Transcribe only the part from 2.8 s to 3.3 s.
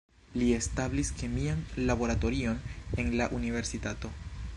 en la